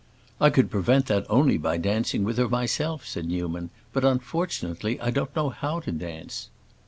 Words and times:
"I 0.39 0.49
could 0.49 0.71
prevent 0.71 1.05
that 1.05 1.27
only 1.29 1.59
by 1.59 1.77
dancing 1.77 2.23
with 2.23 2.39
her 2.39 2.49
myself," 2.49 3.05
said 3.05 3.27
Newman. 3.27 3.69
"But 3.93 4.03
unfortunately 4.03 4.99
I 4.99 5.11
don't 5.11 5.35
know 5.35 5.49
how 5.49 5.79
to 5.81 5.91
dance." 5.91 6.49